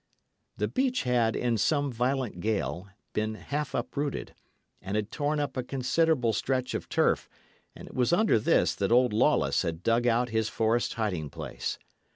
[0.57, 4.33] The beech had, in some violent gale, been half uprooted,
[4.81, 7.29] and had torn up a considerable stretch of turf
[7.75, 11.77] and it was under this that old Lawless had dug out his forest hiding place.